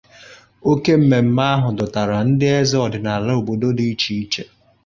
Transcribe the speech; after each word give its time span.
Oke 0.71 0.91
mmemme 0.99 1.43
ahụ 1.53 1.69
dọtàrà 1.79 2.17
ndị 2.27 2.45
eze 2.59 2.77
ọdịnala 2.85 3.31
obodo 3.39 3.67
dị 3.77 3.85
iche 3.93 4.11
iche 4.23 4.43